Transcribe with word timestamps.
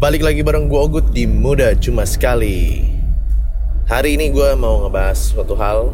Balik 0.00 0.24
lagi 0.24 0.40
bareng 0.40 0.64
gue 0.64 0.80
Ogut 0.80 1.12
di 1.12 1.28
Muda 1.28 1.76
Cuma 1.76 2.08
Sekali. 2.08 2.88
Hari 3.84 4.16
ini 4.16 4.32
gue 4.32 4.56
mau 4.56 4.80
ngebahas 4.80 5.36
suatu 5.36 5.52
hal 5.60 5.92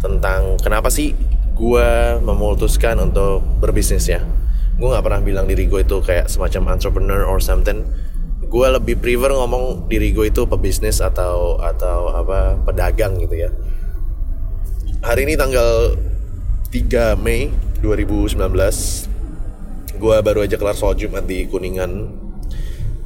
Tentang 0.00 0.56
kenapa 0.56 0.88
sih 0.88 1.12
gue 1.52 1.88
memutuskan 2.24 2.96
untuk 3.04 3.44
berbisnis 3.60 4.08
ya. 4.08 4.24
Gue 4.80 4.88
gak 4.88 5.04
pernah 5.04 5.20
bilang 5.20 5.44
diri 5.44 5.68
gue 5.68 5.84
itu 5.84 6.00
kayak 6.00 6.32
semacam 6.32 6.72
entrepreneur 6.72 7.28
or 7.28 7.36
something. 7.36 7.84
Gue 8.48 8.64
lebih 8.64 8.96
prefer 8.96 9.36
ngomong 9.36 9.92
diri 9.92 10.16
gue 10.16 10.32
itu 10.32 10.48
pebisnis 10.48 11.04
atau 11.04 11.60
atau 11.60 12.16
apa 12.16 12.56
pedagang 12.64 13.20
gitu 13.20 13.44
ya. 13.44 13.52
Hari 15.04 15.28
ini 15.28 15.36
tanggal 15.36 16.00
3 16.72 17.12
Mei 17.20 17.52
2019 17.84 18.40
Gue 20.00 20.16
baru 20.24 20.48
aja 20.48 20.56
kelar 20.56 20.72
sholat 20.72 20.96
Jumat 20.96 21.28
di 21.28 21.44
Kuningan 21.44 22.23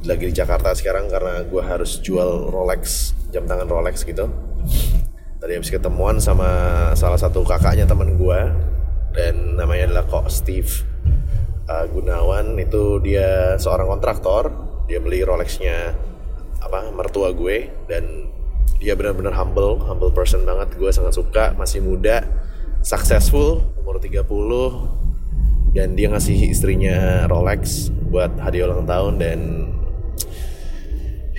Lagi 0.07 0.31
di 0.31 0.35
Jakarta 0.35 0.71
sekarang 0.71 1.11
karena 1.11 1.43
gue 1.43 1.59
harus 1.59 1.99
jual 1.99 2.47
Rolex 2.47 3.11
Jam 3.35 3.43
tangan 3.43 3.67
Rolex 3.67 4.07
gitu. 4.07 4.31
Tadi 5.43 5.51
habis 5.59 5.67
ketemuan 5.67 6.23
sama 6.23 6.47
salah 6.95 7.19
satu 7.19 7.43
kakaknya 7.43 7.83
temen 7.83 8.15
gue 8.15 8.39
Dan 9.11 9.59
namanya 9.59 9.91
adalah 9.91 10.05
Kok 10.07 10.31
Steve 10.31 10.71
uh, 11.67 11.83
Gunawan. 11.91 12.55
Itu 12.63 13.03
dia 13.03 13.59
seorang 13.59 13.91
kontraktor 13.91 14.51
Dia 14.87 15.03
beli 15.03 15.19
Rolexnya 15.19 15.91
apa 16.63 16.91
mertua 16.95 17.35
gue 17.35 17.67
Dan 17.83 18.31
dia 18.79 18.95
benar-benar 18.95 19.35
humble 19.35 19.83
Humble 19.83 20.15
person 20.15 20.47
banget. 20.47 20.79
Gue 20.79 20.95
sangat 20.95 21.11
suka 21.11 21.51
Masih 21.59 21.83
muda 21.83 22.23
Successful 22.79 23.67
Umur 23.83 23.99
30 23.99 24.95
dan 25.69 25.93
dia 25.93 26.09
ngasih 26.09 26.49
istrinya 26.49 27.29
Rolex 27.29 27.93
buat 28.09 28.41
hadiah 28.41 28.65
ulang 28.65 28.89
tahun 28.89 29.21
dan 29.21 29.39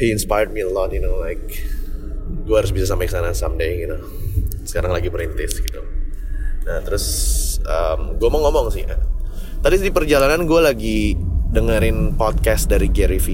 he 0.01 0.09
inspired 0.09 0.49
me 0.51 0.65
a 0.65 0.71
lot 0.71 0.91
you 0.97 1.05
know 1.05 1.21
like 1.21 1.61
gue 2.49 2.57
harus 2.57 2.73
bisa 2.73 2.89
sampai 2.89 3.07
ke 3.07 3.13
sana 3.13 3.37
someday 3.37 3.85
gitu 3.85 4.01
sekarang 4.65 4.95
lagi 4.95 5.11
merintis 5.11 5.59
gitu. 5.59 5.83
Nah 6.65 6.79
terus 6.85 7.07
um, 7.67 8.17
gue 8.17 8.29
mau 8.31 8.43
ngomong 8.47 8.71
sih 8.71 8.87
tadi 9.61 9.77
di 9.83 9.91
perjalanan 9.91 10.47
gue 10.47 10.61
lagi 10.63 10.99
dengerin 11.51 12.15
podcast 12.15 12.71
dari 12.71 12.89
Gary 12.89 13.19
V. 13.19 13.29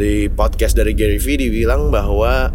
Di 0.00 0.28
podcast 0.32 0.76
dari 0.76 0.96
Gary 0.96 1.20
V 1.20 1.26
dibilang 1.40 1.92
bahwa 1.92 2.48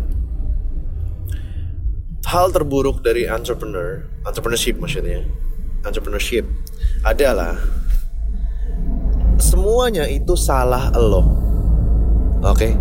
hal 2.25 2.47
terburuk 2.49 3.05
dari 3.05 3.29
entrepreneur 3.29 4.01
entrepreneurship 4.25 4.81
maksudnya 4.81 5.21
entrepreneurship 5.85 6.41
adalah 7.05 7.53
semuanya 9.37 10.09
itu 10.09 10.33
salah 10.33 10.89
lo. 10.97 11.44
Oke. 12.45 12.69
Okay? 12.69 12.71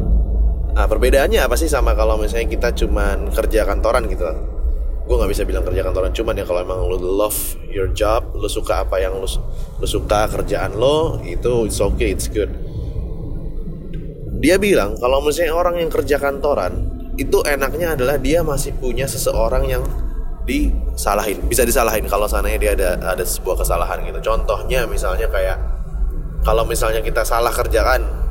Nah, 0.74 0.84
perbedaannya 0.84 1.40
apa 1.40 1.56
sih 1.56 1.70
sama 1.70 1.96
kalau 1.96 2.20
misalnya 2.20 2.50
kita 2.50 2.68
cuman 2.76 3.32
kerja 3.32 3.64
kantoran 3.64 4.04
gitu? 4.10 4.26
Gue 5.08 5.14
nggak 5.16 5.30
bisa 5.30 5.42
bilang 5.48 5.64
kerja 5.64 5.80
kantoran, 5.84 6.10
cuman 6.12 6.34
ya 6.36 6.44
kalau 6.44 6.60
emang 6.64 6.80
lo 6.84 6.96
love 7.00 7.56
your 7.72 7.88
job, 7.96 8.24
lo 8.36 8.48
suka 8.50 8.84
apa 8.84 9.00
yang 9.00 9.16
lo, 9.16 9.28
lo 9.80 9.86
suka 9.86 10.28
kerjaan 10.28 10.76
lo, 10.76 11.20
itu 11.24 11.68
it's 11.68 11.80
okay, 11.80 12.12
it's 12.12 12.28
good. 12.28 12.50
Dia 14.40 14.60
bilang 14.60 15.00
kalau 15.00 15.24
misalnya 15.24 15.56
orang 15.56 15.80
yang 15.80 15.88
kerja 15.88 16.20
kantoran, 16.20 16.84
itu 17.14 17.40
enaknya 17.46 17.94
adalah 17.94 18.18
dia 18.18 18.42
masih 18.42 18.74
punya 18.76 19.06
seseorang 19.06 19.64
yang 19.70 19.84
disalahin 20.44 21.40
bisa 21.48 21.64
disalahin 21.64 22.04
kalau 22.04 22.28
sananya 22.28 22.60
dia 22.60 22.72
ada 22.76 23.00
ada 23.00 23.24
sebuah 23.24 23.64
kesalahan 23.64 24.04
gitu 24.04 24.20
contohnya 24.20 24.84
misalnya 24.84 25.24
kayak 25.32 25.56
kalau 26.44 26.68
misalnya 26.68 27.00
kita 27.00 27.24
salah 27.24 27.48
kerjaan 27.48 28.23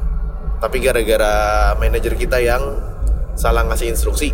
tapi 0.64 0.80
gara-gara 0.80 1.76
manajer 1.76 2.16
kita 2.16 2.40
yang 2.40 2.64
salah 3.36 3.68
ngasih 3.68 3.92
instruksi 3.92 4.32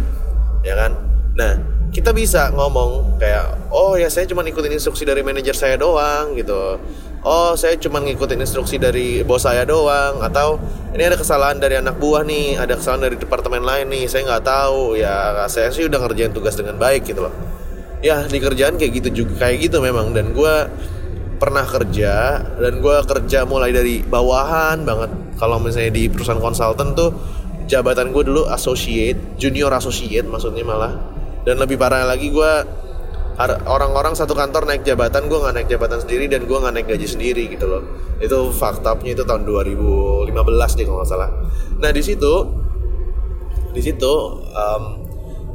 ya 0.61 0.77
kan? 0.77 0.93
Nah 1.33 1.57
kita 1.89 2.13
bisa 2.13 2.53
ngomong 2.53 3.17
kayak 3.17 3.73
oh 3.73 3.97
ya 3.97 4.13
saya 4.13 4.29
cuma 4.29 4.45
ikutin 4.45 4.77
instruksi 4.77 5.09
dari 5.09 5.25
manajer 5.25 5.57
saya 5.57 5.73
doang 5.81 6.37
gitu. 6.37 6.77
Oh 7.25 7.57
saya 7.57 7.75
cuma 7.81 7.97
ngikutin 7.99 8.45
instruksi 8.45 8.77
dari 8.77 9.25
bos 9.25 9.43
saya 9.43 9.65
doang 9.65 10.21
atau 10.21 10.61
ini 10.93 11.03
ada 11.03 11.17
kesalahan 11.17 11.57
dari 11.57 11.81
anak 11.81 11.97
buah 11.97 12.21
nih 12.23 12.61
ada 12.61 12.77
kesalahan 12.77 13.09
dari 13.09 13.17
departemen 13.17 13.65
lain 13.65 13.89
nih 13.89 14.05
saya 14.05 14.29
nggak 14.29 14.45
tahu. 14.45 15.01
Ya 15.01 15.33
saya 15.49 15.73
sih 15.73 15.89
udah 15.89 15.97
ngerjain 15.97 16.29
tugas 16.29 16.53
dengan 16.53 16.77
baik 16.77 17.09
gitu 17.09 17.25
loh. 17.25 17.33
Ya 18.05 18.21
di 18.29 18.37
kerjaan 18.37 18.77
kayak 18.77 19.01
gitu 19.01 19.25
juga 19.25 19.49
kayak 19.49 19.65
gitu 19.65 19.81
memang. 19.81 20.13
Dan 20.13 20.31
gue 20.37 20.55
pernah 21.39 21.63
kerja 21.63 22.43
dan 22.59 22.83
gue 22.83 22.97
kerja 23.07 23.47
mulai 23.47 23.71
dari 23.71 24.03
bawahan 24.03 24.83
banget. 24.83 25.09
Kalau 25.39 25.57
misalnya 25.57 25.95
di 25.95 26.11
perusahaan 26.11 26.43
konsultan 26.43 26.93
tuh 26.93 27.15
jabatan 27.65 28.11
gue 28.11 28.23
dulu 28.27 28.51
associate 28.51 29.39
junior 29.39 29.71
associate 29.71 30.27
maksudnya 30.27 30.67
malah. 30.67 30.93
Dan 31.47 31.57
lebih 31.57 31.79
parah 31.79 32.03
lagi 32.03 32.27
gue 32.29 32.51
orang-orang 33.47 34.19
satu 34.19 34.35
kantor 34.35 34.67
naik 34.67 34.83
jabatan 34.83 35.31
gue 35.31 35.39
nggak 35.39 35.55
naik 35.55 35.67
jabatan 35.71 36.03
sendiri 36.03 36.27
dan 36.27 36.43
gue 36.43 36.57
nggak 36.59 36.73
naik 36.75 36.87
gaji 36.91 37.07
sendiri 37.07 37.43
gitu 37.47 37.65
loh. 37.71 37.81
Itu 38.19 38.51
faktanya 38.51 39.15
itu 39.15 39.23
tahun 39.23 39.47
2015 39.47 40.35
deh 40.75 40.83
kalau 40.83 40.99
nggak 40.99 41.09
salah. 41.09 41.31
Nah 41.79 41.89
di 41.95 42.03
situ 42.03 42.33
di 43.71 43.79
situ 43.79 44.11
um, 44.43 45.08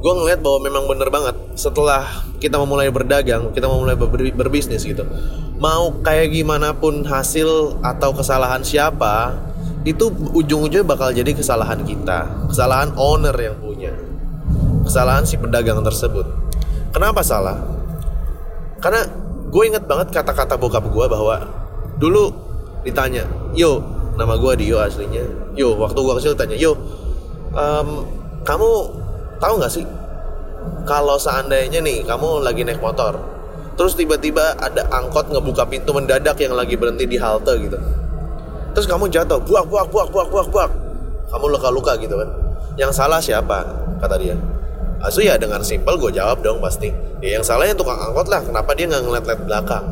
gue 0.05 0.13
ngeliat 0.13 0.45
bahwa 0.45 0.59
memang 0.69 0.85
bener 0.85 1.09
banget 1.09 1.37
setelah 1.57 2.05
kita 2.37 2.61
memulai 2.61 2.93
berdagang 2.93 3.57
kita 3.57 3.65
memulai 3.65 3.97
ber 3.97 4.13
berbisnis 4.37 4.85
gitu 4.85 5.09
mau 5.57 5.97
kayak 6.05 6.29
gimana 6.29 6.77
pun 6.77 7.09
hasil 7.09 7.81
atau 7.81 8.13
kesalahan 8.13 8.61
siapa 8.61 9.33
itu 9.89 10.13
ujung-ujungnya 10.13 10.85
bakal 10.85 11.09
jadi 11.09 11.33
kesalahan 11.33 11.81
kita 11.89 12.29
kesalahan 12.53 12.93
owner 13.01 13.33
yang 13.41 13.57
punya 13.57 13.97
kesalahan 14.85 15.25
si 15.25 15.41
pedagang 15.41 15.81
tersebut. 15.81 16.29
Kenapa 16.93 17.25
salah? 17.25 17.59
Karena 18.79 19.03
gue 19.49 19.63
inget 19.65 19.89
banget 19.89 20.13
kata-kata 20.13 20.61
bokap 20.61 20.85
gue 20.87 21.07
bahwa 21.09 21.49
dulu 21.97 22.31
ditanya 22.85 23.25
yo 23.57 23.81
nama 24.15 24.37
gue 24.37 24.53
Dio 24.61 24.79
aslinya. 24.79 25.25
Yo 25.57 25.75
waktu 25.81 25.99
gue 25.99 26.15
kecil 26.21 26.37
tanya 26.37 26.55
yo 26.55 26.77
um, 27.57 28.07
kamu 28.45 28.71
tahu 29.45 29.61
nggak 29.61 29.73
sih? 29.73 29.85
Kalau 30.89 31.21
seandainya 31.21 31.85
nih 31.85 32.09
kamu 32.09 32.41
lagi 32.41 32.65
naik 32.65 32.81
motor 32.81 33.35
terus 33.75 33.99
tiba-tiba 33.99 34.55
ada 34.57 34.87
angkot 34.89 35.29
ngebuka 35.35 35.67
pintu 35.67 35.91
mendadak 35.91 36.39
yang 36.39 36.55
lagi 36.55 36.79
berhenti 36.79 37.05
di 37.11 37.19
halte 37.19 37.53
gitu. 37.59 37.79
Terus 38.75 38.87
kamu 38.87 39.11
jatuh 39.11 39.43
buak 39.43 39.67
buak 39.67 39.91
buak 39.91 40.09
buak 40.11 40.29
buak 40.31 40.49
buak. 40.51 40.71
Kamu 41.31 41.45
luka-luka 41.51 41.99
gitu 41.99 42.15
kan? 42.15 42.31
Yang 42.79 42.93
salah 42.95 43.19
siapa? 43.19 43.67
Kata 43.99 44.15
dia. 44.19 44.39
Asu 45.03 45.21
ya 45.21 45.37
dengan 45.37 45.61
simpel 45.67 45.99
gue 45.99 46.15
jawab 46.15 46.43
dong 46.43 46.63
pasti. 46.63 46.91
Ya 47.19 47.39
yang 47.39 47.45
salahnya 47.45 47.75
tukang 47.75 47.99
angkot 47.99 48.31
lah. 48.31 48.43
Kenapa 48.43 48.75
dia 48.79 48.87
nggak 48.87 49.03
ngeliat-ngeliat 49.03 49.43
belakang? 49.47 49.85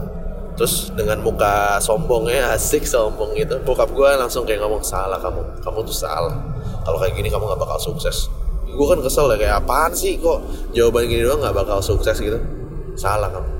Terus 0.54 0.94
dengan 0.94 1.18
muka 1.22 1.78
sombongnya 1.82 2.50
asik 2.54 2.86
sombong 2.86 3.34
gitu 3.34 3.58
bokap 3.66 3.90
gue 3.90 4.10
langsung 4.14 4.46
kayak 4.46 4.62
ngomong 4.62 4.82
salah 4.82 5.18
kamu. 5.18 5.42
Kamu 5.62 5.78
tuh 5.82 5.94
salah. 5.94 6.38
Kalau 6.86 6.98
kayak 7.02 7.18
gini 7.18 7.30
kamu 7.30 7.50
nggak 7.50 7.60
bakal 7.66 7.78
sukses 7.82 8.30
gue 8.72 8.86
kan 8.88 8.98
kesel 9.04 9.26
ya 9.32 9.36
kayak 9.36 9.54
apaan 9.64 9.92
sih? 9.92 10.16
Kok 10.18 10.70
jawaban 10.72 11.06
gini 11.08 11.22
doang 11.22 11.40
nggak 11.40 11.54
bakal 11.54 11.78
sukses? 11.84 12.16
Gitu. 12.18 12.40
Salah 12.96 13.28
kamu. 13.28 13.50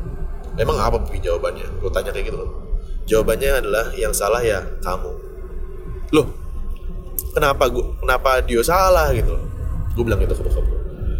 Emang 0.61 0.77
apa 0.77 1.01
jawabannya? 1.13 1.69
Gue 1.81 1.91
tanya 1.93 2.13
kayak 2.13 2.33
gitu. 2.33 2.39
Loh 2.41 2.63
jawabannya 3.07 3.51
adalah 3.63 3.85
yang 3.99 4.15
salah 4.15 4.43
ya 4.43 4.63
kamu. 4.83 5.11
Loh 6.15 6.27
kenapa 7.35 7.67
gue 7.71 7.85
kenapa 8.03 8.31
dia 8.45 8.63
salah 8.63 9.11
gitu? 9.15 9.35
Gue 9.93 10.05
bilang 10.07 10.21
gitu 10.23 10.33
ke 10.39 10.43
bokap 10.47 10.65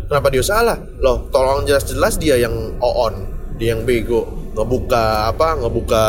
kenapa 0.09 0.29
dia 0.29 0.45
salah? 0.45 0.79
Loh 1.01 1.27
tolong 1.33 1.65
jelas-jelas 1.67 2.21
dia 2.21 2.39
yang 2.39 2.79
on 2.79 3.15
dia 3.57 3.75
yang 3.75 3.83
bego. 3.83 4.29
Ngebuka 4.53 5.33
apa 5.33 5.57
ngebuka 5.65 6.05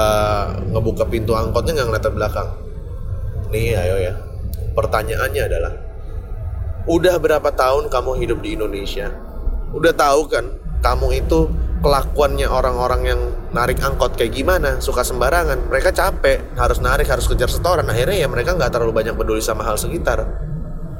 ngebuka 0.75 1.03
pintu 1.07 1.31
angkotnya 1.31 1.79
nggak 1.79 1.88
ngeliat 1.88 2.07
belakang. 2.11 2.50
Nih 3.55 3.75
ayo 3.79 3.95
ya. 4.03 4.13
Pertanyaannya 4.73 5.41
adalah 5.47 5.74
udah 6.83 7.15
berapa 7.19 7.50
tahun 7.56 7.88
kamu 7.88 8.12
hidup 8.24 8.39
di 8.44 8.59
Indonesia? 8.59 9.07
Udah 9.71 9.95
tahu 9.95 10.27
kan 10.27 10.45
kamu 10.83 11.24
itu 11.24 11.47
kelakuannya 11.83 12.47
orang-orang 12.47 13.01
yang 13.03 13.19
narik 13.51 13.80
angkot 13.80 14.15
kayak 14.19 14.35
gimana? 14.35 14.80
Suka 14.83 15.03
sembarangan. 15.03 15.71
Mereka 15.71 15.95
capek 15.95 16.56
harus 16.59 16.80
narik 16.83 17.07
harus 17.07 17.27
kejar 17.27 17.47
setoran. 17.51 17.88
Akhirnya 17.88 18.24
ya 18.24 18.27
mereka 18.27 18.56
nggak 18.56 18.71
terlalu 18.71 19.03
banyak 19.03 19.15
peduli 19.15 19.44
sama 19.44 19.63
hal 19.68 19.80
sekitar. 19.80 20.24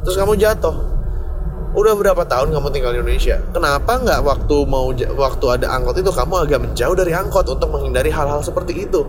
Terus 0.04 0.16
kamu 0.16 0.36
jatuh. 0.40 0.92
Udah 1.74 1.98
berapa 1.98 2.22
tahun 2.30 2.54
kamu 2.54 2.68
tinggal 2.70 2.94
di 2.94 3.02
Indonesia? 3.02 3.42
Kenapa 3.50 3.98
nggak 3.98 4.22
waktu 4.22 4.56
mau 4.70 4.94
waktu 4.94 5.46
ada 5.50 5.74
angkot 5.74 5.98
itu 5.98 6.12
kamu 6.14 6.46
agak 6.46 6.60
menjauh 6.62 6.94
dari 6.94 7.12
angkot 7.18 7.50
untuk 7.50 7.70
menghindari 7.74 8.14
hal-hal 8.14 8.46
seperti 8.46 8.86
itu? 8.86 9.02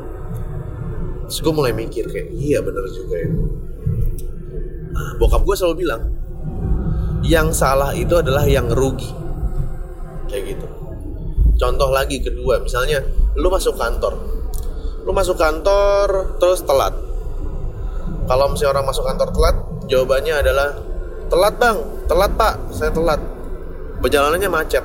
Terus 1.29 1.39
gue 1.45 1.53
mulai 1.53 1.77
mikir 1.77 2.09
kayak 2.09 2.33
iya 2.33 2.65
bener 2.65 2.85
juga 2.89 3.17
ya. 3.21 3.31
Nah, 4.95 5.11
bokap 5.19 5.43
gue 5.45 5.57
selalu 5.59 5.77
bilang 5.85 6.14
yang 7.25 7.57
salah 7.57 7.97
itu 7.97 8.13
adalah 8.21 8.45
yang 8.45 8.69
rugi. 8.69 9.09
Kayak 10.29 10.55
gitu. 10.55 10.67
Contoh 11.57 11.89
lagi 11.89 12.21
kedua 12.21 12.61
misalnya 12.61 13.01
lu 13.41 13.49
masuk 13.49 13.81
kantor. 13.81 14.13
Lu 15.09 15.13
masuk 15.17 15.41
kantor 15.41 16.37
terus 16.37 16.61
telat. 16.69 16.93
Kalau 18.29 18.53
misalnya 18.53 18.81
orang 18.81 18.87
masuk 18.89 19.05
kantor 19.09 19.29
telat 19.33 19.57
jawabannya 19.89 20.35
adalah 20.45 20.69
telat 21.33 21.55
bang. 21.57 21.77
Telat 22.05 22.33
pak. 22.37 22.55
Saya 22.77 22.93
telat. 22.93 23.21
Perjalanannya 24.05 24.51
macet. 24.53 24.85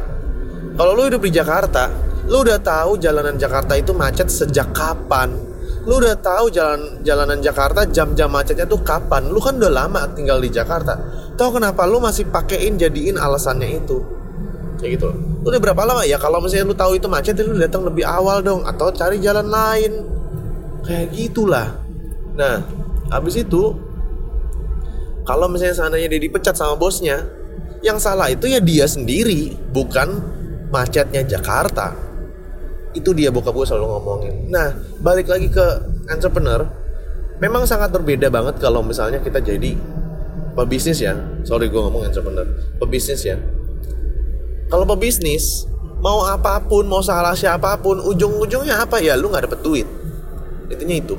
Kalau 0.80 0.96
lu 0.96 1.12
hidup 1.12 1.20
di 1.20 1.32
Jakarta 1.36 1.92
lu 2.30 2.46
udah 2.46 2.62
tahu 2.62 3.02
jalanan 3.02 3.36
Jakarta 3.36 3.74
itu 3.76 3.92
macet 3.92 4.32
sejak 4.32 4.72
kapan. 4.72 5.34
Lu 5.84 5.98
udah 5.98 6.16
tahu 6.22 6.54
jalan 6.54 7.02
jalanan 7.02 7.42
Jakarta 7.42 7.84
jam-jam 7.90 8.30
macetnya 8.30 8.70
tuh 8.70 8.80
kapan. 8.86 9.28
Lu 9.28 9.42
kan 9.42 9.58
udah 9.58 9.72
lama 9.74 10.08
tinggal 10.14 10.38
di 10.38 10.54
Jakarta 10.54 11.09
tahu 11.40 11.64
kenapa 11.64 11.88
lu 11.88 12.04
masih 12.04 12.28
pakein 12.28 12.76
jadiin 12.76 13.16
alasannya 13.16 13.80
itu? 13.80 14.04
Kayak 14.76 15.00
gitu. 15.00 15.08
Lu 15.44 15.48
udah 15.48 15.62
berapa 15.64 15.82
lama? 15.88 16.04
Ya 16.04 16.20
kalau 16.20 16.44
misalnya 16.44 16.68
lu 16.68 16.76
tahu 16.76 17.00
itu 17.00 17.08
macet 17.08 17.40
lu 17.40 17.56
datang 17.56 17.88
lebih 17.88 18.04
awal 18.04 18.44
dong 18.44 18.68
atau 18.68 18.92
cari 18.92 19.24
jalan 19.24 19.48
lain. 19.48 20.04
Kayak 20.84 21.16
gitulah. 21.16 21.80
Nah 22.36 22.68
habis 23.08 23.40
itu 23.40 23.72
kalau 25.24 25.48
misalnya 25.48 25.76
seandainya 25.80 26.12
dia 26.12 26.22
dipecat 26.28 26.56
sama 26.56 26.76
bosnya 26.76 27.24
yang 27.80 27.96
salah 27.96 28.28
itu 28.28 28.52
ya 28.52 28.60
dia 28.60 28.84
sendiri 28.84 29.56
bukan 29.72 30.20
macetnya 30.72 31.24
Jakarta. 31.24 31.96
Itu 32.92 33.16
dia 33.16 33.32
bokap 33.32 33.56
gue 33.56 33.66
selalu 33.68 33.88
ngomongin. 33.88 34.36
Nah 34.52 34.76
balik 35.00 35.32
lagi 35.32 35.48
ke 35.48 35.66
entrepreneur. 36.12 36.68
Memang 37.40 37.64
sangat 37.64 37.96
berbeda 37.96 38.28
banget 38.28 38.60
kalau 38.60 38.84
misalnya 38.84 39.24
kita 39.24 39.40
jadi 39.40 39.80
pebisnis 40.56 41.00
ya. 41.02 41.14
Sorry 41.46 41.70
gue 41.70 41.82
ngomong 41.82 42.08
entrepreneur 42.08 42.46
pebisnis 42.82 43.22
ya. 43.26 43.38
Kalau 44.70 44.86
pebisnis 44.86 45.66
mau 46.00 46.24
apa 46.24 46.62
pun 46.64 46.86
mau 46.88 47.02
salah 47.02 47.36
siapa 47.36 47.76
pun 47.82 48.00
ujung-ujungnya 48.00 48.86
apa? 48.86 49.02
Ya 49.02 49.18
lu 49.18 49.30
nggak 49.30 49.50
dapet 49.50 49.60
duit. 49.66 49.88
Intinya 50.70 50.96
itu. 50.96 51.16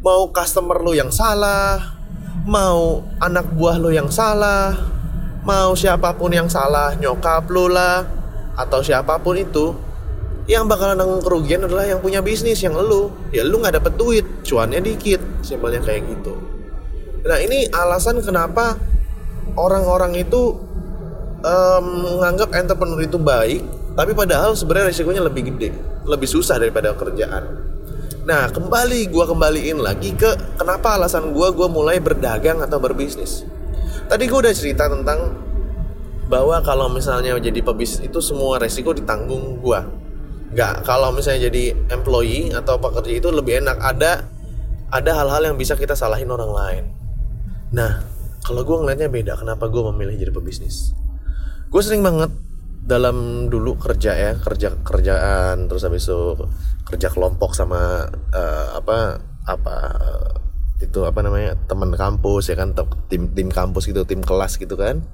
Mau 0.00 0.32
customer 0.32 0.80
lu 0.80 0.96
yang 0.96 1.12
salah 1.12 1.98
mau 2.48 3.04
anak 3.20 3.52
buah 3.52 3.76
lu 3.76 3.92
yang 3.92 4.08
salah 4.08 4.72
mau 5.44 5.76
siapa 5.76 6.16
pun 6.16 6.32
yang 6.32 6.48
salah 6.48 6.96
nyokap 6.96 7.44
lu 7.52 7.68
lah 7.68 8.08
atau 8.56 8.80
siapa 8.80 9.20
pun 9.20 9.36
itu 9.36 9.76
yang 10.48 10.64
bakalan 10.64 10.96
nanggung 10.96 11.20
kerugian 11.20 11.68
adalah 11.68 11.84
yang 11.86 12.00
punya 12.00 12.24
bisnis 12.24 12.58
yang 12.64 12.74
lu. 12.74 13.12
Ya 13.30 13.46
lu 13.46 13.60
nggak 13.60 13.78
dapet 13.82 13.92
duit 13.94 14.24
cuannya 14.42 14.82
dikit. 14.82 15.20
Simpelnya 15.44 15.78
kayak 15.84 16.08
gitu 16.10 16.49
nah 17.24 17.38
ini 17.40 17.68
alasan 17.70 18.24
kenapa 18.24 18.80
orang-orang 19.58 20.16
itu 20.20 20.56
um, 21.44 21.84
menganggap 22.04 22.52
entrepreneur 22.56 23.00
itu 23.00 23.18
baik 23.20 23.62
tapi 23.96 24.12
padahal 24.14 24.54
sebenarnya 24.54 24.94
risikonya 24.94 25.22
lebih 25.24 25.42
gede 25.50 25.70
lebih 26.06 26.28
susah 26.30 26.56
daripada 26.56 26.94
kerjaan. 26.96 27.68
Nah 28.24 28.48
kembali 28.48 29.10
gue 29.10 29.24
kembaliin 29.26 29.78
lagi 29.80 30.14
ke 30.14 30.56
kenapa 30.56 30.96
alasan 30.96 31.34
gue 31.34 31.48
gue 31.52 31.68
mulai 31.68 31.98
berdagang 32.00 32.62
atau 32.62 32.78
berbisnis. 32.80 33.44
Tadi 34.08 34.24
gue 34.26 34.38
udah 34.38 34.54
cerita 34.54 34.88
tentang 34.88 35.34
bahwa 36.30 36.62
kalau 36.62 36.86
misalnya 36.86 37.34
jadi 37.42 37.60
pebisnis 37.60 38.06
itu 38.06 38.22
semua 38.22 38.62
resiko 38.62 38.94
ditanggung 38.94 39.58
gue 39.58 39.80
nggak 40.50 40.82
kalau 40.82 41.14
misalnya 41.14 41.46
jadi 41.46 41.78
employee 41.94 42.50
atau 42.54 42.78
pekerja 42.78 43.12
itu 43.20 43.28
lebih 43.30 43.62
enak. 43.66 43.76
Ada 43.78 44.12
ada 44.90 45.10
hal-hal 45.14 45.52
yang 45.52 45.56
bisa 45.58 45.78
kita 45.78 45.94
salahin 45.94 46.30
orang 46.30 46.50
lain 46.50 46.99
nah 47.70 48.02
kalau 48.40 48.66
gue 48.66 48.76
ngelihatnya 48.82 49.08
beda 49.12 49.32
kenapa 49.38 49.68
gue 49.68 49.82
memilih 49.92 50.16
jadi 50.16 50.32
pebisnis? 50.32 50.96
Gue 51.70 51.82
sering 51.84 52.02
banget 52.02 52.32
dalam 52.80 53.46
dulu 53.52 53.76
kerja 53.76 54.16
ya 54.16 54.32
kerja 54.40 54.80
kerjaan 54.82 55.68
terus 55.68 55.84
habis 55.84 56.08
itu 56.08 56.34
kerja 56.88 57.12
kelompok 57.12 57.54
sama 57.54 58.08
uh, 58.10 58.66
apa 58.74 59.20
apa 59.46 59.76
itu 60.80 61.04
apa 61.04 61.20
namanya 61.20 61.54
teman 61.68 61.92
kampus 61.92 62.50
ya 62.50 62.56
kan 62.56 62.72
tim 63.06 63.30
tim 63.36 63.52
kampus 63.52 63.86
gitu 63.86 64.02
tim 64.08 64.24
kelas 64.24 64.56
gitu 64.56 64.74
kan. 64.74 65.04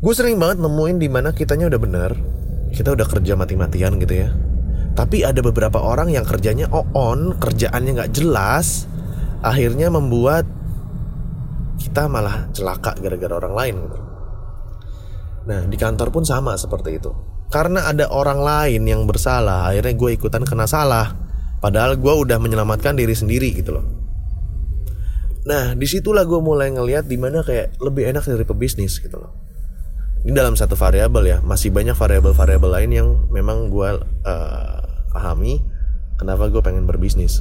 Gue 0.00 0.14
sering 0.16 0.36
banget 0.36 0.60
nemuin 0.60 0.96
di 1.00 1.08
mana 1.08 1.32
kitanya 1.32 1.68
udah 1.72 1.80
bener 1.80 2.12
kita 2.70 2.94
udah 2.94 3.06
kerja 3.08 3.34
mati-matian 3.34 3.98
gitu 3.98 4.28
ya. 4.28 4.30
Tapi 4.94 5.24
ada 5.24 5.40
beberapa 5.40 5.80
orang 5.80 6.12
yang 6.12 6.28
kerjanya 6.28 6.68
on 6.70 7.34
kerjaannya 7.40 7.90
nggak 7.96 8.12
jelas 8.12 8.86
akhirnya 9.40 9.88
membuat 9.88 10.44
kita 11.80 12.04
malah 12.12 12.52
celaka 12.52 12.92
gara-gara 13.00 13.34
orang 13.40 13.54
lain. 13.56 13.76
Gitu 13.88 13.98
Nah 15.48 15.64
di 15.64 15.76
kantor 15.80 16.12
pun 16.12 16.24
sama 16.28 16.52
seperti 16.60 17.00
itu. 17.00 17.10
Karena 17.50 17.90
ada 17.90 18.06
orang 18.14 18.38
lain 18.38 18.86
yang 18.86 19.10
bersalah 19.10 19.74
Akhirnya 19.74 19.96
gue 19.98 20.10
ikutan 20.14 20.44
kena 20.44 20.68
salah. 20.68 21.16
Padahal 21.58 21.96
gue 21.96 22.12
udah 22.12 22.36
menyelamatkan 22.36 22.94
diri 22.96 23.16
sendiri 23.16 23.52
gitu 23.56 23.80
loh. 23.80 23.84
Nah 25.48 25.72
di 25.72 25.88
situlah 25.88 26.28
gue 26.28 26.40
mulai 26.40 26.68
ngeliat 26.72 27.08
di 27.08 27.16
mana 27.16 27.40
kayak 27.40 27.80
lebih 27.80 28.12
enak 28.12 28.28
dari 28.28 28.44
pebisnis 28.44 29.00
gitu 29.00 29.16
loh. 29.16 29.32
Ini 30.20 30.36
dalam 30.36 30.52
satu 30.52 30.76
variabel 30.76 31.24
ya 31.32 31.38
Masih 31.40 31.72
banyak 31.72 31.96
variabel-variabel 31.96 32.68
lain 32.68 32.90
yang 32.92 33.08
memang 33.32 33.72
gue 33.72 34.04
uh, 34.04 34.78
pahami 35.16 35.64
Kenapa 36.20 36.52
gue 36.52 36.60
pengen 36.60 36.84
berbisnis 36.84 37.40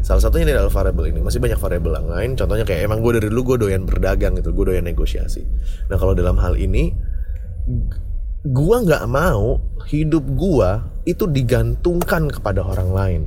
Salah 0.00 0.22
satunya 0.24 0.48
adalah 0.48 0.72
variabel 0.72 1.12
ini. 1.12 1.20
Masih 1.20 1.38
banyak 1.38 1.60
variabel 1.60 1.92
yang 2.00 2.08
lain. 2.08 2.30
Contohnya 2.36 2.64
kayak 2.64 2.88
emang 2.88 3.04
gue 3.04 3.20
dari 3.20 3.28
dulu 3.28 3.54
gue 3.54 3.68
doyan 3.68 3.84
berdagang 3.84 4.36
gitu, 4.40 4.50
gue 4.56 4.74
doyan 4.74 4.84
negosiasi. 4.88 5.44
Nah 5.92 5.96
kalau 6.00 6.16
dalam 6.16 6.40
hal 6.40 6.56
ini, 6.56 6.96
gue 8.40 8.76
nggak 8.88 9.04
mau 9.04 9.60
hidup 9.84 10.24
gue 10.24 10.70
itu 11.04 11.28
digantungkan 11.28 12.32
kepada 12.32 12.64
orang 12.64 12.90
lain. 12.90 13.22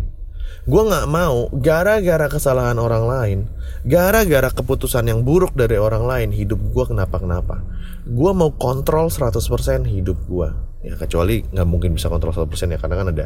Gue 0.64 0.80
nggak 0.80 1.08
mau 1.12 1.52
gara-gara 1.60 2.31
kesalahan 2.31 2.80
orang 2.80 3.04
lain, 3.04 3.40
gara-gara 3.84 4.48
keputusan 4.48 5.12
yang 5.12 5.28
buruk 5.28 5.52
dari 5.60 5.75
orang 5.75 6.08
lain, 6.08 6.30
hidup 6.31 6.58
gue 6.72 6.86
kenapa-kenapa. 6.88 7.62
Gue 8.08 8.31
mau 8.31 8.56
kontrol 8.56 9.12
100% 9.12 9.84
hidup 9.86 10.18
gue. 10.24 10.50
Ya 10.84 10.96
kecuali 10.96 11.44
nggak 11.48 11.68
mungkin 11.68 11.96
bisa 11.96 12.08
kontrol 12.08 12.31
100% 12.31 12.75
ya 12.75 12.80
karena 12.80 12.96
kan 12.96 13.08
ada 13.12 13.25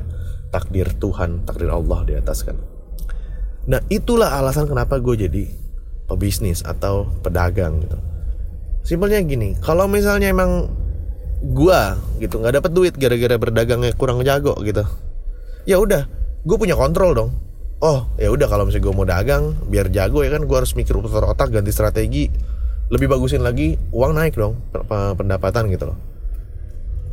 takdir 0.50 0.94
Tuhan, 0.98 1.46
takdir 1.46 1.70
Allah 1.70 2.00
di 2.06 2.14
atas 2.18 2.42
kan. 2.42 2.77
Nah 3.68 3.84
itulah 3.92 4.32
alasan 4.40 4.66
kenapa 4.66 4.98
gue 5.04 5.28
jadi 5.28 5.44
pebisnis 6.08 6.64
atau 6.64 7.12
pedagang 7.20 7.84
gitu. 7.84 8.00
Simpelnya 8.88 9.20
gini, 9.28 9.60
kalau 9.60 9.92
misalnya 9.92 10.32
emang 10.32 10.72
gue 11.44 11.82
gitu 12.24 12.40
nggak 12.40 12.64
dapat 12.64 12.72
duit 12.72 12.94
gara-gara 12.96 13.36
berdagangnya 13.36 13.92
kurang 14.00 14.24
jago 14.24 14.56
gitu, 14.64 14.88
ya 15.68 15.78
udah, 15.78 16.08
gue 16.48 16.58
punya 16.58 16.80
kontrol 16.80 17.12
dong. 17.12 17.32
Oh 17.84 18.08
ya 18.18 18.32
udah 18.32 18.48
kalau 18.50 18.66
misalnya 18.66 18.90
gue 18.90 18.96
mau 18.96 19.06
dagang 19.06 19.44
biar 19.70 19.92
jago 19.94 20.26
ya 20.26 20.34
kan 20.34 20.48
gue 20.48 20.58
harus 20.58 20.74
mikir 20.74 20.98
putar 20.98 21.28
otak 21.30 21.54
ganti 21.54 21.70
strategi 21.70 22.26
lebih 22.90 23.06
bagusin 23.06 23.46
lagi 23.46 23.78
uang 23.94 24.18
naik 24.18 24.34
dong 24.34 24.58
pendapatan 25.20 25.68
gitu 25.70 25.92
loh. 25.92 26.00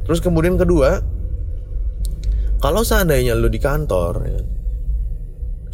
Terus 0.07 0.23
kemudian 0.23 0.55
kedua, 0.55 1.03
kalau 2.63 2.87
seandainya 2.87 3.35
lu 3.35 3.51
di 3.51 3.59
kantor, 3.59 4.13
ya, 4.25 4.41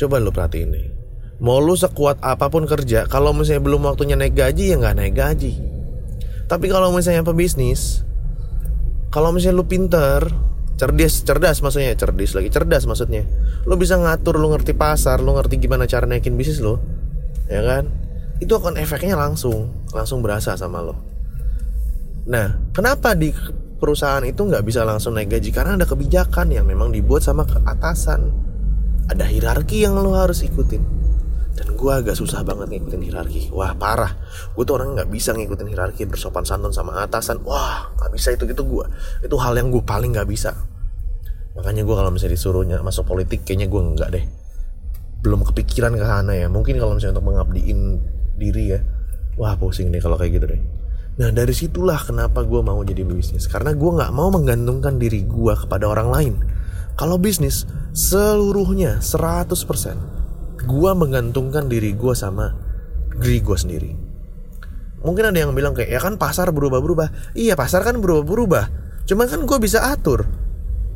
Coba 0.01 0.17
lu 0.17 0.33
perhatiin 0.33 0.73
deh. 0.73 0.89
Mau 1.45 1.61
lu 1.61 1.77
sekuat 1.77 2.25
apa 2.25 2.49
pun 2.49 2.65
kerja, 2.65 3.05
kalau 3.05 3.37
misalnya 3.37 3.61
belum 3.61 3.85
waktunya 3.85 4.17
naik 4.17 4.33
gaji 4.33 4.73
ya 4.73 4.77
nggak 4.81 4.97
naik 4.97 5.13
gaji. 5.13 5.53
Tapi 6.49 6.67
kalau 6.73 6.89
misalnya 6.93 7.21
pebisnis, 7.21 8.05
kalau 9.13 9.29
misalnya 9.29 9.61
lu 9.61 9.69
pinter, 9.69 10.25
cerdas, 10.81 11.21
cerdas 11.21 11.61
maksudnya, 11.61 11.93
cerdas 11.97 12.33
lagi, 12.33 12.49
cerdas 12.49 12.85
maksudnya. 12.89 13.29
Lu 13.69 13.77
bisa 13.77 14.01
ngatur, 14.01 14.41
lu 14.41 14.49
ngerti 14.57 14.73
pasar, 14.73 15.21
lu 15.21 15.37
ngerti 15.37 15.61
gimana 15.61 15.85
cara 15.85 16.09
naikin 16.09 16.37
bisnis 16.37 16.65
lu, 16.65 16.81
ya 17.53 17.61
kan? 17.61 17.93
Itu 18.41 18.57
akan 18.57 18.81
efeknya 18.81 19.21
langsung, 19.21 19.85
langsung 19.93 20.25
berasa 20.25 20.57
sama 20.57 20.81
lo. 20.81 20.97
Nah, 22.25 22.73
kenapa 22.73 23.13
di 23.13 23.33
perusahaan 23.81 24.25
itu 24.25 24.49
nggak 24.49 24.65
bisa 24.65 24.85
langsung 24.85 25.13
naik 25.17 25.29
gaji? 25.29 25.53
Karena 25.53 25.77
ada 25.77 25.85
kebijakan 25.85 26.53
yang 26.53 26.65
memang 26.65 26.89
dibuat 26.89 27.21
sama 27.25 27.45
atasan 27.65 28.50
ada 29.11 29.27
hierarki 29.27 29.83
yang 29.83 29.99
lo 29.99 30.15
harus 30.15 30.47
ikutin. 30.47 30.83
Dan 31.51 31.75
gue 31.75 31.93
agak 31.93 32.15
susah 32.15 32.47
banget 32.47 32.71
ngikutin 32.71 33.03
hierarki 33.03 33.51
wah 33.51 33.75
parah. 33.75 34.15
Gue 34.55 34.63
tuh 34.63 34.79
orang 34.79 34.95
nggak 34.95 35.11
bisa 35.11 35.35
ngikutin 35.35 35.67
hierarki 35.67 36.07
bersopan 36.07 36.47
santun 36.47 36.71
sama 36.71 37.03
atasan. 37.03 37.43
Wah 37.43 37.91
nggak 37.99 38.11
bisa 38.15 38.33
itu 38.33 38.47
gitu 38.47 38.63
gue 38.63 38.87
itu 39.27 39.37
hal 39.37 39.59
yang 39.59 39.69
gue 39.75 39.83
paling 39.83 40.15
nggak 40.15 40.31
bisa. 40.31 40.55
Makanya 41.59 41.83
gue 41.83 41.97
kalau 41.99 42.11
misalnya 42.15 42.39
disuruhnya 42.39 42.77
masuk 42.81 43.11
politik 43.11 43.43
kayaknya 43.43 43.67
gue 43.67 43.81
nggak 43.83 44.09
deh. 44.15 44.25
Belum 45.21 45.43
kepikiran 45.43 45.93
ke 45.99 46.07
sana 46.07 46.33
ya. 46.39 46.47
Mungkin 46.47 46.79
kalau 46.79 46.95
misalnya 46.97 47.19
untuk 47.19 47.27
mengabdiin 47.35 47.81
diri 48.39 48.65
ya. 48.79 48.81
Wah 49.37 49.59
pusing 49.59 49.91
deh 49.91 50.01
kalau 50.01 50.15
kayak 50.17 50.39
gitu 50.39 50.47
deh. 50.55 50.61
Nah 51.21 51.29
dari 51.35 51.53
situlah 51.53 51.99
kenapa 52.01 52.47
gue 52.47 52.63
mau 52.63 52.81
jadi 52.87 53.03
bisnis. 53.03 53.51
Karena 53.51 53.75
gue 53.75 53.91
nggak 53.91 54.13
mau 54.15 54.31
menggantungkan 54.33 54.97
diri 54.97 55.27
gue 55.27 55.55
kepada 55.59 55.91
orang 55.91 56.09
lain 56.09 56.35
kalau 57.01 57.17
bisnis 57.17 57.65
seluruhnya 57.97 59.01
100% 59.01 60.69
gua 60.69 60.93
menggantungkan 60.93 61.73
diri 61.73 61.97
gua 61.97 62.13
sama 62.13 62.53
diri 63.17 63.41
gua 63.41 63.57
sendiri. 63.57 63.97
Mungkin 65.01 65.33
ada 65.33 65.39
yang 65.41 65.57
bilang 65.57 65.73
kayak 65.73 65.97
ya 65.97 65.97
kan 65.97 66.21
pasar 66.21 66.53
berubah-berubah. 66.53 67.33
Iya 67.33 67.57
pasar 67.57 67.89
kan 67.89 67.97
berubah-berubah. 68.05 68.65
Cuma 69.09 69.25
kan 69.25 69.49
gue 69.49 69.59
bisa 69.65 69.81
atur. 69.89 70.29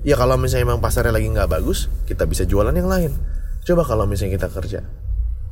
Ya 0.05 0.21
kalau 0.21 0.37
misalnya 0.37 0.69
emang 0.69 0.85
pasarnya 0.85 1.17
lagi 1.17 1.25
nggak 1.33 1.49
bagus, 1.49 1.89
kita 2.05 2.29
bisa 2.29 2.45
jualan 2.45 2.77
yang 2.77 2.85
lain. 2.85 3.17
Coba 3.65 3.89
kalau 3.89 4.05
misalnya 4.05 4.37
kita 4.37 4.53
kerja. 4.53 4.85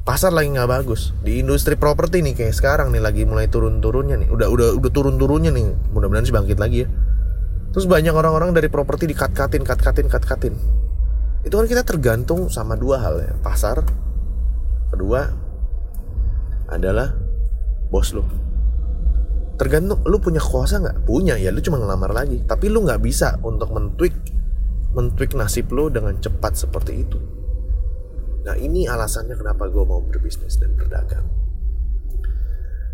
pasar 0.02 0.34
lagi 0.34 0.50
nggak 0.50 0.66
bagus 0.66 1.14
di 1.22 1.38
industri 1.38 1.78
properti 1.78 2.26
nih 2.26 2.34
kayak 2.34 2.58
sekarang 2.58 2.90
nih 2.90 2.98
lagi 2.98 3.22
mulai 3.22 3.46
turun-turunnya 3.46 4.18
nih 4.18 4.34
udah 4.34 4.50
udah 4.50 4.68
udah 4.74 4.90
turun-turunnya 4.90 5.54
nih 5.54 5.94
mudah-mudahan 5.94 6.26
sih 6.26 6.34
bangkit 6.34 6.58
lagi 6.58 6.82
ya 6.82 6.86
terus 7.72 7.88
banyak 7.88 8.12
orang-orang 8.12 8.52
dari 8.52 8.68
properti 8.68 9.08
di 9.08 9.16
cut-cutin 9.16 9.64
cut-cutin 9.64 10.06
cut-cutin 10.06 10.54
itu 11.42 11.54
kan 11.58 11.66
kita 11.66 11.82
tergantung 11.82 12.46
sama 12.46 12.78
dua 12.78 13.02
hal 13.02 13.18
ya. 13.18 13.32
Pasar 13.42 13.82
kedua 14.94 15.26
adalah 16.70 17.10
bos 17.90 18.14
lu. 18.14 18.22
Tergantung 19.58 20.06
lu 20.06 20.22
punya 20.22 20.38
kuasa 20.38 20.78
nggak? 20.78 21.02
Punya 21.02 21.34
ya 21.34 21.50
lu 21.50 21.58
cuma 21.58 21.82
ngelamar 21.82 22.14
lagi. 22.14 22.46
Tapi 22.46 22.70
lu 22.70 22.86
nggak 22.86 23.02
bisa 23.02 23.42
untuk 23.42 23.74
mentweak 23.74 24.14
mentweak 24.94 25.34
nasib 25.34 25.66
lu 25.74 25.90
dengan 25.90 26.14
cepat 26.22 26.54
seperti 26.54 27.02
itu. 27.02 27.18
Nah 28.46 28.54
ini 28.58 28.86
alasannya 28.86 29.34
kenapa 29.34 29.66
gue 29.66 29.82
mau 29.82 29.98
berbisnis 29.98 30.62
dan 30.62 30.78
berdagang. 30.78 31.26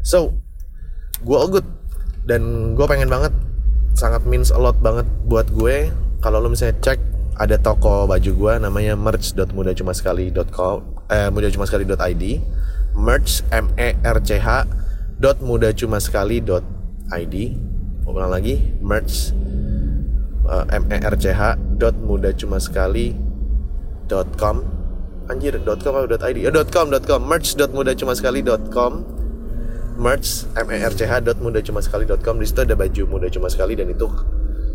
So, 0.00 0.40
gue 1.20 1.36
good 1.52 1.68
dan 2.24 2.72
gue 2.72 2.86
pengen 2.88 3.12
banget, 3.12 3.34
sangat 3.94 4.26
means 4.28 4.50
a 4.52 4.58
lot 4.58 4.76
banget 4.82 5.06
buat 5.24 5.50
gue. 5.52 5.90
Kalau 6.18 6.40
lo 6.42 6.48
misalnya 6.50 6.74
cek 6.82 6.98
ada 7.38 7.54
toko 7.56 8.06
baju 8.10 8.32
gue 8.34 8.58
namanya 8.58 8.98
merch.mudacumaskali.com 8.98 10.76
eh 11.08 11.30
mudacumaskali.id 11.30 12.24
merch 12.98 13.46
m 13.54 13.70
e 13.78 13.94
r 14.02 14.18
c 14.26 14.42
h 14.42 14.66
dot 15.22 15.38
mudacumaskali.id 15.38 17.36
ulang 18.08 18.32
lagi 18.34 18.58
merch 18.82 19.30
uh, 20.50 20.66
m 20.66 20.90
e 20.90 20.98
r 20.98 21.14
c 21.14 21.30
h 21.30 21.54
dot 21.78 21.94
mudacumaskali.com 22.02 24.78
anjir 25.28 25.60
.com 25.62 25.92
atau 25.94 26.08
.id 26.08 26.38
ya 26.42 26.50
.com 26.72 26.88
.com. 26.90 27.20
Merch 27.22 27.54
muda 27.70 27.94
cuma 27.94 28.16
sekali 28.16 28.42
.com 28.72 29.04
merch 29.98 30.46
m 30.54 30.70
e 30.70 30.78
r 30.78 30.94
c 30.94 31.02
h 31.04 31.12
muda 31.42 31.58
cuma 31.60 31.82
sekali 31.82 32.06
.com. 32.06 32.38
Di 32.38 32.46
situ 32.46 32.62
ada 32.62 32.78
baju 32.78 33.02
muda 33.10 33.26
cuma 33.28 33.50
sekali 33.50 33.74
dan 33.74 33.90
itu 33.90 34.06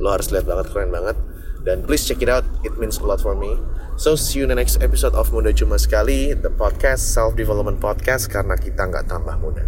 lo 0.04 0.08
harus 0.12 0.30
lihat 0.30 0.46
banget 0.46 0.68
keren 0.70 0.92
banget. 0.92 1.16
Dan 1.64 1.88
please 1.88 2.04
check 2.04 2.20
it 2.20 2.28
out 2.28 2.44
it 2.68 2.76
means 2.76 3.00
a 3.00 3.08
lot 3.08 3.24
for 3.24 3.34
me. 3.34 3.56
So 3.96 4.20
see 4.20 4.44
you 4.44 4.46
in 4.46 4.52
the 4.52 4.60
next 4.60 4.84
episode 4.84 5.16
of 5.16 5.32
muda 5.32 5.56
cuma 5.56 5.80
sekali 5.80 6.36
the 6.36 6.52
podcast 6.52 7.16
self 7.16 7.40
development 7.40 7.80
podcast 7.80 8.28
karena 8.28 8.60
kita 8.60 8.84
nggak 8.84 9.08
tambah 9.08 9.40
muda. 9.40 9.64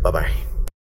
Bye 0.00 0.10
bye 0.10 0.53